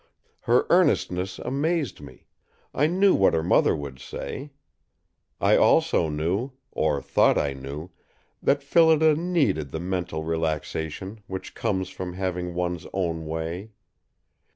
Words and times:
Her 0.39 0.65
earnestness 0.71 1.37
amazed 1.37 2.01
me. 2.01 2.25
I 2.73 2.87
knew 2.87 3.13
what 3.13 3.35
her 3.35 3.43
mother 3.43 3.75
would 3.75 3.99
say. 3.99 4.49
I 5.39 5.55
also 5.57 6.09
knew, 6.09 6.53
or 6.71 7.03
thought 7.03 7.37
I 7.37 7.53
knew 7.53 7.91
that 8.41 8.63
Phillida 8.63 9.13
needed 9.15 9.69
the 9.69 9.79
mental 9.79 10.23
relaxation 10.23 11.19
which 11.27 11.53
comes 11.53 11.89
from 11.89 12.13
having 12.13 12.55
one's 12.55 12.87
own 12.95 13.27
way. 13.27 13.73